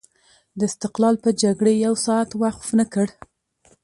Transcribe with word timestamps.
د 0.57 0.59
استقلال 0.69 1.15
په 1.23 1.29
جګړې 1.41 1.73
یو 1.85 1.93
ساعت 2.05 2.29
وقف 2.43 2.67
نه 2.79 2.85
کړ. 2.93 3.07